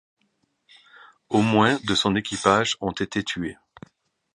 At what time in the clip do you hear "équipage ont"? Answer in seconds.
2.15-2.89